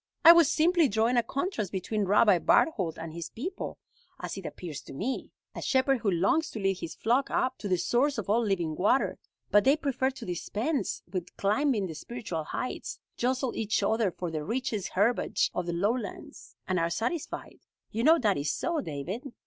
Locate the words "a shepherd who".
5.53-6.09